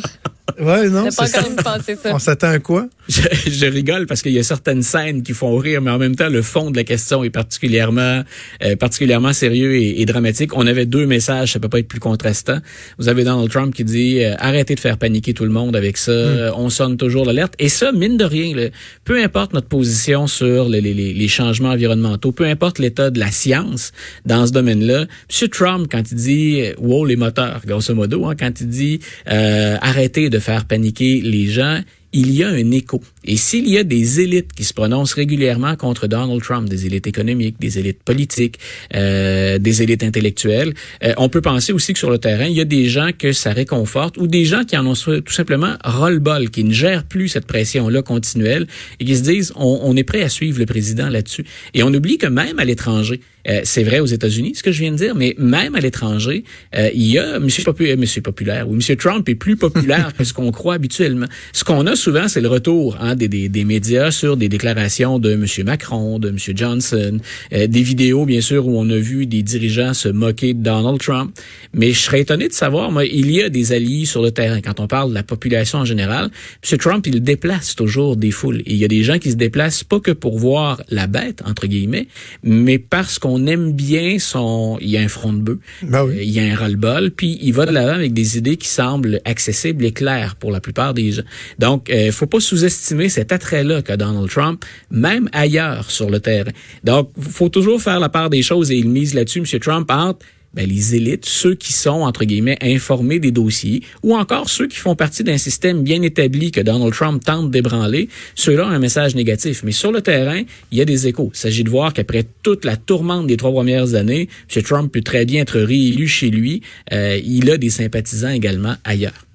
ouais, 0.60 0.84
Il 0.87 0.90
non, 0.90 1.04
n'a 1.04 1.10
pas 1.10 1.26
ça. 1.26 1.43
pensé 1.64 1.96
ça. 1.96 2.14
On 2.14 2.19
s'attend 2.19 2.50
à 2.50 2.58
quoi? 2.58 2.87
Je, 3.08 3.20
je 3.50 3.66
rigole 3.66 4.06
parce 4.06 4.22
qu'il 4.22 4.32
y 4.32 4.38
a 4.38 4.43
certaines 4.44 4.82
scènes 4.82 5.22
qui 5.22 5.32
font 5.32 5.56
rire, 5.56 5.81
mais 5.82 5.90
en 5.90 5.99
même 5.99 6.14
temps, 6.14 6.28
le 6.28 6.40
fond 6.43 6.70
de 6.70 6.76
la 6.76 6.84
question 6.84 7.25
est 7.25 7.31
particulièrement, 7.31 8.22
euh, 8.62 8.76
particulièrement 8.76 9.32
sérieux 9.32 9.75
et, 9.75 10.00
et 10.00 10.04
dramatique. 10.06 10.56
On 10.56 10.66
avait 10.66 10.87
deux 10.87 11.06
messages, 11.06 11.52
ça 11.54 11.58
peut 11.60 11.69
pas 11.69 11.78
être 11.81 11.88
plus 11.88 11.99
contrastant. 11.99 12.58
Vous 12.99 13.08
avez 13.08 13.25
Donald 13.25 13.50
Trump 13.50 13.75
qui 13.75 13.84
dit 13.84 14.22
euh, 14.22 14.34
arrêtez 14.38 14.75
de 14.75 14.81
faire 14.81 14.99
paniquer 14.99 15.32
tout 15.34 15.44
le 15.44 15.50
monde 15.50 15.75
avec 15.75 15.96
ça, 15.96 16.12
euh, 16.12 16.52
on 16.56 16.69
sonne 16.70 16.96
toujours 16.96 17.25
l'alerte. 17.25 17.54
Et 17.58 17.69
ça, 17.69 17.90
mine 17.93 18.16
de 18.16 18.25
rien, 18.25 18.54
là, 18.54 18.68
peu 19.04 19.21
importe 19.23 19.52
notre 19.54 19.68
position 19.68 20.26
sur 20.26 20.41
les, 20.44 20.80
les, 20.80 20.94
les 20.94 21.12
les 21.22 21.28
changements 21.28 21.70
environnementaux, 21.70 22.32
peu 22.32 22.44
importe 22.44 22.78
l'état 22.78 23.11
de 23.11 23.18
la 23.18 23.30
science 23.30 23.92
dans 24.26 24.46
ce 24.46 24.52
domaine-là, 24.52 25.06
M. 25.42 25.49
Trump, 25.49 25.87
quand 25.90 26.02
il 26.11 26.16
dit 26.16 26.61
euh, 26.61 26.75
wow 26.78 27.04
les 27.04 27.16
moteurs, 27.16 27.62
grosso 27.66 27.94
modo, 27.94 28.26
hein, 28.26 28.34
quand 28.38 28.61
il 28.61 28.68
dit 28.68 29.00
euh, 29.30 29.76
arrêtez 29.80 30.30
de 30.30 30.38
faire 30.38 30.64
paniquer 30.64 31.20
les 31.20 31.46
gens, 31.46 31.80
il 32.12 32.33
y 32.33 32.42
a 32.42 32.49
un 32.49 32.71
écho. 32.71 33.02
Et 33.25 33.37
s'il 33.37 33.69
y 33.69 33.78
a 33.78 33.85
des 33.85 34.21
élites 34.21 34.52
qui 34.52 34.64
se 34.64 34.75
prononcent 34.75 35.14
régulièrement 35.14 35.76
contre 35.76 36.07
Donald 36.07 36.42
Trump, 36.42 36.69
des 36.69 36.87
élites 36.87 37.07
économiques, 37.07 37.57
des 37.61 37.78
élites 37.78 38.02
politiques, 38.02 38.59
euh, 38.95 39.59
des 39.59 39.83
élites 39.83 40.02
intellectuelles, 40.02 40.75
euh, 41.04 41.14
on 41.16 41.28
peut 41.28 41.40
penser 41.40 41.73
aussi 41.73 41.92
que 41.92 41.99
sur 41.99 42.11
le 42.11 42.19
terrain, 42.19 42.47
il 42.47 42.57
y 42.57 42.61
a 42.61 42.64
des 42.64 42.88
gens 42.88 43.11
que 43.16 43.33
ça 43.33 43.52
réconforte 43.52 44.19
ou 44.19 44.26
des 44.26 44.45
gens 44.45 44.64
qui 44.64 44.76
en 44.76 44.87
ont 44.87 44.95
tout 44.95 45.33
simplement 45.33 45.75
ras-le-bol, 45.85 46.50
qui 46.50 46.64
ne 46.64 46.73
gèrent 46.73 47.04
plus 47.04 47.28
cette 47.28 47.47
pression-là 47.47 48.02
continuelle 48.02 48.66
et 49.00 49.04
qui 49.04 49.16
se 49.16 49.23
disent 49.23 49.52
on, 49.57 49.81
on 49.83 49.97
est 49.97 50.04
prêt 50.04 50.23
à 50.23 50.28
suivre 50.28 50.59
le 50.59 50.66
président 50.66 51.09
là-dessus. 51.09 51.45
Et 51.75 51.83
on 51.83 51.92
oublie 51.95 52.19
que 52.19 52.26
même 52.26 52.59
à 52.59 52.64
l'étranger, 52.64 53.21
euh, 53.49 53.61
c'est 53.64 53.82
vrai 53.82 54.00
aux 54.00 54.06
États-Unis, 54.06 54.54
ce 54.56 54.62
que 54.62 54.72
je 54.72 54.80
viens 54.80 54.92
de 54.92 54.96
dire, 54.96 55.14
mais 55.14 55.34
même 55.38 55.75
à 55.75 55.80
l'étranger, 55.80 56.44
euh, 56.76 56.90
il 56.94 57.06
y 57.06 57.18
a 57.18 57.38
Monsieur, 57.38 57.64
Popu- 57.64 57.90
euh, 57.90 57.96
Monsieur 57.96 58.22
populaire 58.22 58.68
ou 58.68 58.75
Monsieur 58.75 58.96
Trump 58.96 59.28
est 59.28 59.34
plus 59.34 59.56
populaire 59.56 60.12
que 60.18 60.25
ce 60.25 60.32
qu'on 60.32 60.50
croit 60.52 60.75
habituellement. 60.75 61.26
Ce 61.52 61.64
qu'on 61.64 61.87
a 61.87 61.96
souvent, 61.96 62.28
c'est 62.28 62.40
le 62.40 62.49
retour 62.49 62.96
hein, 63.00 63.14
des, 63.16 63.28
des, 63.28 63.49
des, 63.49 63.64
médias 63.64 64.11
sur 64.11 64.37
des 64.37 64.49
déclarations 64.49 65.18
de 65.18 65.32
M. 65.32 65.46
Macron, 65.64 66.18
de 66.18 66.28
M. 66.28 66.37
Johnson, 66.38 67.18
euh, 67.52 67.66
des 67.66 67.82
vidéos, 67.82 68.25
bien 68.25 68.40
sûr, 68.40 68.66
où 68.66 68.78
on 68.78 68.88
a 68.90 68.96
vu 68.96 69.26
des 69.26 69.42
dirigeants 69.42 69.94
se 69.94 70.08
moquer 70.08 70.54
de 70.54 70.62
Donald 70.62 71.00
Trump. 71.00 71.37
Mais 71.75 71.92
je 71.92 71.99
serais 71.99 72.20
étonné 72.20 72.49
de 72.49 72.52
savoir, 72.52 72.90
moi, 72.90 73.04
il 73.04 73.30
y 73.30 73.42
a 73.42 73.49
des 73.49 73.72
alliés 73.72 74.04
sur 74.04 74.22
le 74.22 74.30
terrain. 74.30 74.61
Quand 74.61 74.80
on 74.80 74.87
parle 74.87 75.11
de 75.11 75.14
la 75.14 75.22
population 75.22 75.78
en 75.78 75.84
général, 75.84 76.30
M. 76.70 76.78
Trump, 76.78 77.06
il 77.06 77.22
déplace 77.22 77.75
toujours 77.75 78.16
des 78.16 78.30
foules. 78.30 78.61
Et 78.66 78.72
il 78.72 78.76
y 78.76 78.84
a 78.84 78.88
des 78.88 79.02
gens 79.02 79.18
qui 79.18 79.30
se 79.30 79.37
déplacent 79.37 79.84
pas 79.84 80.00
que 80.00 80.11
pour 80.11 80.38
voir 80.38 80.82
la 80.88 81.06
bête, 81.06 81.42
entre 81.44 81.66
guillemets, 81.66 82.08
mais 82.42 82.78
parce 82.78 83.18
qu'on 83.18 83.31
aime 83.46 83.72
bien 83.72 84.18
son... 84.18 84.78
Il 84.80 84.90
y 84.90 84.96
a 84.96 85.00
un 85.00 85.08
front 85.08 85.32
de 85.32 85.40
bœuf, 85.40 85.58
ben 85.82 86.04
oui. 86.04 86.18
il 86.22 86.30
y 86.30 86.40
a 86.40 86.44
un 86.44 86.54
ras-le-bol, 86.54 87.10
puis 87.10 87.38
il 87.40 87.52
va 87.52 87.66
de 87.66 87.72
l'avant 87.72 87.94
avec 87.94 88.12
des 88.12 88.38
idées 88.38 88.56
qui 88.56 88.68
semblent 88.68 89.20
accessibles 89.24 89.84
et 89.84 89.92
claires 89.92 90.36
pour 90.36 90.50
la 90.50 90.60
plupart 90.60 90.94
des 90.94 91.12
gens. 91.12 91.22
Donc, 91.58 91.88
il 91.88 91.94
euh, 91.94 92.12
faut 92.12 92.26
pas 92.26 92.40
sous-estimer 92.40 93.08
cet 93.08 93.32
attrait-là 93.32 93.82
qu'a 93.82 93.96
Donald 93.96 94.28
Trump, 94.28 94.64
même 94.90 95.28
ailleurs 95.32 95.90
sur 95.90 96.10
le 96.10 96.20
terrain. 96.20 96.52
Donc, 96.84 97.10
faut 97.20 97.48
toujours 97.48 97.80
faire 97.80 98.00
la 98.00 98.08
part 98.08 98.30
des 98.30 98.42
choses 98.42 98.70
et 98.70 98.76
il 98.76 98.88
mise 98.88 99.14
là-dessus, 99.14 99.40
M. 99.40 99.60
Trump, 99.60 99.90
entre 99.90 100.24
ben, 100.54 100.68
les 100.68 100.94
élites, 100.94 101.25
ceux 101.25 101.54
qui 101.54 101.73
sont, 101.73 102.02
entre 102.02 102.25
guillemets, 102.25 102.59
informés 102.61 103.18
des 103.18 103.30
dossiers, 103.30 103.82
ou 104.02 104.14
encore 104.14 104.49
ceux 104.49 104.68
qui 104.68 104.76
font 104.76 104.94
partie 104.94 105.25
d'un 105.25 105.38
système 105.38 105.82
bien 105.82 106.02
établi 106.02 106.50
que 106.50 106.61
Donald 106.61 106.92
Trump 106.92 107.23
tente 107.25 107.50
d'ébranler, 107.50 108.09
ceux-là 108.35 108.66
ont 108.66 108.71
un 108.71 108.78
message 108.78 109.14
négatif. 109.14 109.62
Mais 109.64 109.73
sur 109.73 109.92
le 109.92 110.02
terrain, 110.02 110.42
il 110.71 110.78
y 110.78 110.80
a 110.80 110.85
des 110.85 111.06
échos. 111.06 111.30
Il 111.35 111.38
s'agit 111.38 111.64
de 111.64 111.71
voir 111.71 111.92
qu'après 111.92 112.26
toute 112.42 112.64
la 112.64 112.76
tourmente 112.76 113.26
des 113.26 113.37
trois 113.37 113.52
premières 113.52 113.94
années, 113.94 114.28
M. 114.54 114.62
Trump 114.62 114.92
peut 114.92 115.02
très 115.02 115.25
bien 115.25 115.42
être 115.42 115.59
réélu 115.59 116.06
chez 116.06 116.30
lui. 116.30 116.62
Euh, 116.92 117.18
il 117.25 117.50
a 117.50 117.56
des 117.56 117.71
sympathisants 117.71 118.30
également 118.30 118.75
ailleurs. 118.85 119.26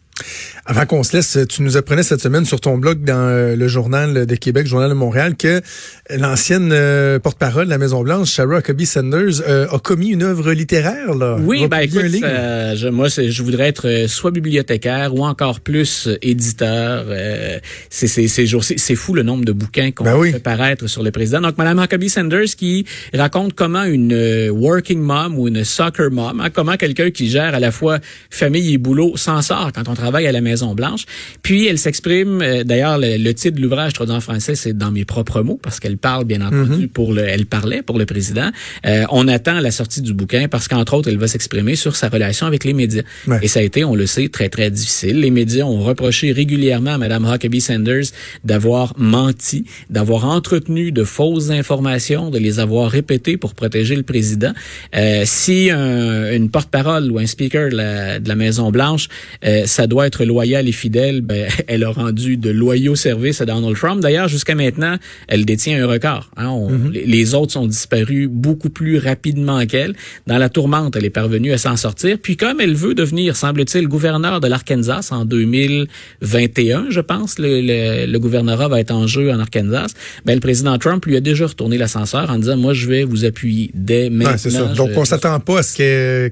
Avant 0.69 0.85
qu'on 0.85 1.01
se 1.03 1.15
laisse, 1.15 1.37
tu 1.47 1.61
nous 1.61 1.77
apprenais 1.77 2.03
cette 2.03 2.21
semaine 2.21 2.43
sur 2.43 2.59
ton 2.59 2.77
blog 2.77 3.03
dans 3.03 3.15
euh, 3.15 3.55
le 3.55 3.67
journal 3.69 4.25
de 4.25 4.35
Québec, 4.35 4.63
le 4.63 4.69
journal 4.69 4.89
de 4.89 4.95
Montréal, 4.95 5.37
que 5.37 5.61
l'ancienne 6.09 6.71
euh, 6.73 7.19
porte-parole 7.19 7.65
de 7.65 7.69
la 7.69 7.77
Maison 7.77 8.03
Blanche, 8.03 8.31
Sarah 8.31 8.57
Huckabee 8.57 8.85
Sanders, 8.85 9.41
euh, 9.47 9.67
a 9.69 9.79
commis 9.79 10.09
une 10.09 10.23
œuvre 10.23 10.51
littéraire. 10.51 11.15
Là. 11.15 11.37
Oui, 11.39 11.67
ben 11.69 11.79
écoute, 11.79 12.01
je, 12.01 12.89
moi, 12.89 13.07
je 13.07 13.43
voudrais 13.43 13.69
être 13.69 14.07
soit 14.07 14.31
bibliothécaire 14.31 15.15
ou 15.15 15.25
encore 15.25 15.61
plus 15.61 16.09
éditeur. 16.21 17.05
c'est 17.89 18.07
c'est 18.07 18.95
fou 18.95 19.13
le 19.13 19.23
nombre 19.23 19.45
de 19.45 19.53
bouquins 19.53 19.91
qu'on 19.91 20.03
ben 20.03 20.17
oui. 20.17 20.33
fait 20.33 20.39
paraître 20.39 20.87
sur 20.87 21.01
le 21.01 21.11
président. 21.11 21.39
Donc, 21.39 21.57
Madame 21.57 21.79
Huckabee 21.79 22.09
Sanders 22.09 22.55
qui 22.57 22.85
raconte 23.13 23.53
comment 23.53 23.83
une 23.83 24.49
working 24.49 24.99
mom 24.99 25.37
ou 25.37 25.47
une 25.47 25.63
soccer 25.63 26.11
mom, 26.11 26.41
hein, 26.41 26.49
comment 26.53 26.75
quelqu'un 26.75 27.09
qui 27.09 27.29
gère 27.29 27.55
à 27.55 27.59
la 27.59 27.71
fois 27.71 27.99
famille 28.29 28.73
et 28.73 28.77
boulot 28.77 29.15
s'en 29.15 29.41
sort 29.41 29.71
quand 29.73 29.87
on 29.87 29.93
travaille 29.93 30.06
à 30.15 30.31
la 30.31 30.41
Maison 30.41 30.73
Blanche. 30.73 31.05
Puis 31.43 31.67
elle 31.67 31.77
s'exprime. 31.77 32.41
Euh, 32.41 32.63
D'ailleurs, 32.63 32.97
le, 32.97 33.17
le, 33.17 33.33
titre 33.33 33.57
de 33.57 33.61
l'ouvrage 33.61 33.93
traduit 33.93 34.15
en 34.15 34.19
français, 34.21 34.55
c'est 34.55 34.73
dans 34.77 34.91
mes 34.91 35.05
propres 35.05 35.41
mots 35.41 35.59
parce 35.61 35.79
qu'elle 35.79 35.97
parle 35.97 36.25
bien 36.25 36.41
entendu 36.41 36.83
Mhm. 36.83 36.87
pour 36.89 37.13
le. 37.13 37.21
Elle 37.23 37.45
parlait 37.45 37.81
pour 37.81 37.97
le 37.99 38.05
président. 38.05 38.49
Euh, 38.85 39.03
on 39.11 39.27
attend 39.27 39.59
la 39.59 39.71
sortie 39.71 40.01
du 40.01 40.13
bouquin 40.13 40.47
parce 40.47 40.67
qu'entre 40.67 40.93
autres, 40.95 41.09
elle 41.09 41.17
va 41.17 41.27
s'exprimer 41.27 41.75
sur 41.75 41.95
sa 41.95 42.09
relation 42.09 42.45
avec 42.47 42.63
les 42.63 42.73
médias. 42.73 43.03
Ouais. 43.27 43.39
Et 43.41 43.47
ça 43.47 43.59
a 43.59 43.63
été, 43.63 43.83
on 43.83 43.95
le 43.95 44.05
sait, 44.05 44.27
très 44.29 44.49
très 44.49 44.69
difficile. 44.71 45.19
Les 45.19 45.31
médias 45.31 45.65
ont 45.65 45.81
reproché 45.81 46.31
régulièrement 46.31 46.91
à 46.93 46.97
Mme 46.97 47.25
Huckabee 47.25 47.61
Sanders 47.61 48.05
d'avoir 48.43 48.93
menti, 48.97 49.65
d'avoir 49.89 50.25
entretenu 50.25 50.91
de 50.91 51.03
fausses 51.03 51.49
informations, 51.49 52.29
de 52.29 52.37
les 52.39 52.59
avoir 52.59 52.89
répétées 52.91 53.37
pour 53.37 53.53
protéger 53.55 53.95
le 53.95 54.03
président. 54.03 54.51
Euh, 54.95 55.23
si 55.25 55.69
un, 55.71 56.31
une 56.33 56.49
porte-parole 56.49 57.11
ou 57.11 57.19
un 57.19 57.25
speaker 57.25 57.69
de 57.69 57.75
la, 57.77 58.19
de 58.19 58.27
la 58.27 58.35
Maison 58.35 58.71
Blanche, 58.71 59.07
euh, 59.45 59.65
ça 59.65 59.87
doit 59.87 59.96
être 60.05 60.23
loyal 60.25 60.67
et 60.67 60.71
fidèle, 60.71 61.21
ben, 61.21 61.47
elle 61.67 61.83
a 61.83 61.89
rendu 61.89 62.37
de 62.37 62.49
loyaux 62.49 62.95
services 62.95 63.41
à 63.41 63.45
Donald 63.45 63.75
Trump. 63.75 64.01
D'ailleurs, 64.01 64.27
jusqu'à 64.27 64.55
maintenant, 64.55 64.95
elle 65.27 65.45
détient 65.45 65.83
un 65.83 65.87
record. 65.87 66.29
Hein. 66.37 66.49
On, 66.49 66.67
Mhm. 66.69 66.91
les, 66.91 67.05
les 67.05 67.33
autres 67.33 67.53
sont 67.53 67.65
disparus 67.65 68.27
beaucoup 68.29 68.69
plus 68.69 68.97
rapidement 68.99 69.65
qu'elle. 69.65 69.95
Dans 70.27 70.37
la 70.37 70.49
tourmente, 70.49 70.95
elle 70.95 71.05
est 71.05 71.09
parvenue 71.09 71.51
à 71.53 71.57
s'en 71.57 71.75
sortir. 71.77 72.17
Puis 72.21 72.37
comme 72.37 72.59
elle 72.61 72.75
veut 72.75 72.93
devenir, 72.93 73.35
semble-t-il, 73.35 73.87
gouverneur 73.87 74.39
de 74.41 74.47
l'Arkansas 74.47 75.09
en 75.11 75.25
2021, 76.21 76.87
je 76.89 76.99
pense, 76.99 77.39
le, 77.39 77.61
le, 77.61 78.05
le, 78.11 78.19
gouvernorat 78.19 78.67
va 78.67 78.79
être 78.79 78.91
en 78.91 79.07
jeu 79.07 79.31
en 79.31 79.39
Arkansas, 79.39 79.93
ben, 80.25 80.33
le 80.35 80.39
président 80.39 80.77
Trump 80.77 81.05
lui 81.05 81.15
a 81.15 81.21
déjà 81.21 81.47
retourné 81.47 81.77
l'ascenseur 81.77 82.29
en 82.29 82.37
disant, 82.37 82.57
moi, 82.57 82.73
je 82.73 82.87
vais 82.87 83.03
vous 83.03 83.25
appuyer 83.25 83.71
dès 83.73 84.09
maintenant. 84.09 84.31
Ouais, 84.33 84.37
c'est 84.37 84.49
ça. 84.51 84.65
Donc, 84.73 84.91
je, 84.91 84.99
on 84.99 85.05
s'attend 85.05 85.39
pas 85.39 85.59
à 85.59 85.63
ce 85.63 85.75
qu'elle 85.75 86.31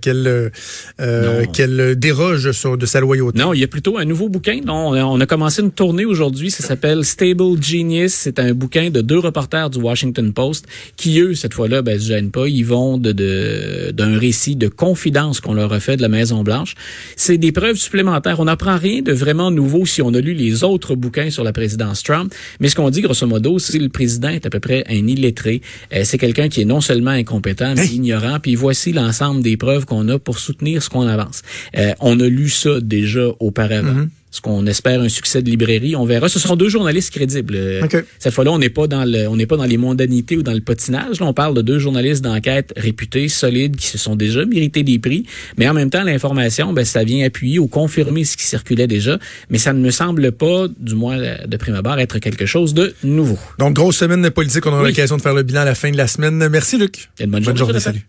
qu'elle 1.54 1.80
euh, 1.80 1.96
déroge 1.96 2.52
sur, 2.52 2.78
de 2.78 2.86
sa 2.86 3.00
loyauté. 3.00 3.40
Non, 3.40 3.54
il 3.56 3.62
y 3.62 3.64
a 3.64 3.68
plutôt 3.68 3.98
un 3.98 4.06
nouveau 4.06 4.30
bouquin. 4.30 4.60
dont 4.64 4.94
on 4.94 5.20
a 5.20 5.26
commencé 5.26 5.62
une 5.62 5.72
tournée 5.72 6.06
aujourd'hui. 6.06 6.52
Ça 6.52 6.64
s'appelle 6.64 7.06
Stable 7.06 7.62
Genius. 7.62 8.14
C'est 8.14 8.40
un 8.40 8.54
bouquin 8.54 8.90
de 8.90 9.02
deux 9.02 9.18
reporters 9.18 9.70
du 9.70 9.80
Washington 9.80 10.34
Post 10.34 10.68
qui, 10.98 11.20
eux, 11.20 11.36
cette 11.36 11.54
fois-là, 11.54 11.82
ben, 11.82 12.00
se 12.00 12.08
gênent 12.08 12.32
pas. 12.32 12.48
Ils 12.48 12.66
vont 12.66 12.98
de, 12.98 13.12
de, 13.12 13.92
d'un 13.92 14.18
récit 14.18 14.56
de 14.56 14.68
confidence 14.68 15.40
qu'on 15.40 15.54
leur 15.54 15.72
a 15.72 15.80
fait 15.80 15.96
de 15.96 16.02
la 16.02 16.10
Maison-Blanche. 16.10 16.76
C'est 17.16 17.38
des 17.38 17.52
preuves 17.52 17.78
supplémentaires. 17.78 18.40
On 18.40 18.46
n'apprend 18.46 18.78
rien 18.78 19.02
de 19.02 19.14
vraiment 19.14 19.52
nouveau 19.52 19.86
si 19.86 20.02
on 20.02 20.14
a 20.14 20.20
lu 20.20 20.34
les 20.34 20.64
autres 20.64 20.96
bouquins 20.96 21.30
sur 21.30 21.44
la 21.44 21.54
présidence 21.54 22.04
Trump. 22.04 22.34
Mais 22.60 22.68
ce 22.68 22.76
qu'on 22.76 22.90
dit, 22.90 23.02
grosso 23.02 23.26
modo, 23.26 23.58
c'est 23.60 23.80
le 23.80 23.90
président 23.90 24.30
est 24.30 24.46
à 24.46 24.50
peu 24.50 24.60
près 24.60 24.84
un 24.90 25.08
illettré. 25.08 25.62
Euh, 25.94 26.02
c'est 26.04 26.18
quelqu'un 26.18 26.50
qui 26.50 26.62
est 26.62 26.66
non 26.66 26.82
seulement 26.82 27.12
incompétent, 27.12 27.74
mais 27.76 27.86
hey. 27.86 27.96
ignorant. 27.96 28.40
Puis 28.42 28.56
voici 28.56 28.92
l'ensemble 28.92 29.42
des 29.42 29.56
preuves 29.56 29.86
qu'on 29.86 30.08
a 30.10 30.20
pour 30.20 30.40
soutenir 30.40 30.84
ce 30.84 30.90
qu'on 30.90 31.08
avance. 31.08 31.42
Euh, 31.78 31.94
on 32.02 32.20
a 32.20 32.28
lu 32.28 32.50
ça 32.50 32.82
déjà 32.82 33.28
auparavant. 33.48 33.94
Mm 33.94 34.04
-hmm 34.04 34.26
ce 34.36 34.42
qu'on 34.42 34.66
espère 34.66 35.00
un 35.00 35.08
succès 35.08 35.42
de 35.42 35.50
librairie. 35.50 35.96
On 35.96 36.06
verra. 36.06 36.28
Ce 36.28 36.40
sont 36.40 36.58
deux 36.58 36.68
journalistes 36.68 37.14
crédibles. 37.14 37.58
Okay. 37.84 38.02
Cette 38.20 38.34
fois-là, 38.34 38.52
on 38.52 38.60
n'est 38.60 38.70
pas 38.70 38.86
dans 38.86 39.06
le, 39.06 39.30
on 39.30 39.38
n'est 39.38 39.46
pas 39.46 39.56
dans 39.56 39.64
les 39.64 39.78
mondanités 39.78 40.36
ou 40.36 40.44
dans 40.44 40.52
le 40.52 40.60
potinage. 40.60 41.22
Là, 41.22 41.26
on 41.26 41.34
parle 41.34 41.54
de 41.54 41.62
deux 41.62 41.80
journalistes 41.80 42.22
d'enquête 42.22 42.74
réputés, 42.76 43.30
solides, 43.30 43.78
qui 43.78 43.88
se 43.88 43.98
sont 43.98 44.18
déjà 44.18 44.44
mérités 44.46 44.84
des 44.84 45.00
prix. 45.00 45.26
Mais 45.58 45.70
en 45.70 45.74
même 45.74 45.90
temps, 45.90 46.04
l'information, 46.04 46.74
ben, 46.74 46.84
ça 46.84 47.06
vient 47.06 47.26
appuyer 47.26 47.60
ou 47.60 47.68
confirmer 47.68 48.26
ce 48.26 48.36
qui 48.36 48.44
circulait 48.44 48.88
déjà. 48.88 49.20
Mais 49.50 49.58
ça 49.58 49.72
ne 49.72 49.80
me 49.80 49.92
semble 49.92 50.34
pas, 50.34 50.68
du 50.78 50.96
moins 50.96 51.18
de 51.18 51.58
prime 51.58 51.76
abord, 51.76 51.98
être 52.00 52.20
quelque 52.20 52.46
chose 52.46 52.74
de 52.74 52.94
nouveau. 53.04 53.40
Donc, 53.58 53.74
grosse 53.74 53.96
semaine 53.96 54.22
de 54.22 54.30
politique. 54.30 54.66
On 54.66 54.72
aura 54.74 54.84
oui. 54.84 54.90
l'occasion 54.90 55.16
de 55.16 55.22
faire 55.22 55.34
le 55.34 55.44
bilan 55.44 55.62
à 55.62 55.66
la 55.66 55.76
fin 55.76 55.92
de 55.92 55.98
la 55.98 56.08
semaine. 56.08 56.50
Merci, 56.50 56.78
Luc. 56.78 57.10
Et 57.20 57.26
bonne, 57.26 57.42
bonne 57.42 57.56
journée. 57.56 57.60
journée 57.60 57.80
salut. 57.80 58.06